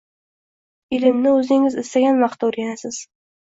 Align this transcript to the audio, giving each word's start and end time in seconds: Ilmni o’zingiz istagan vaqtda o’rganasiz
Ilmni 0.97 1.35
o’zingiz 1.41 1.79
istagan 1.85 2.21
vaqtda 2.25 2.51
o’rganasiz 2.51 3.03